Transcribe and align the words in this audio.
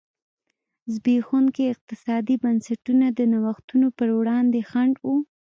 زبېښونکي 0.93 1.63
اقتصادي 1.73 2.35
بنسټونه 2.43 3.05
د 3.11 3.19
نوښتونو 3.33 3.87
پر 3.97 4.09
وړاندې 4.17 4.59
خنډ 4.69 4.95
و. 5.07 5.07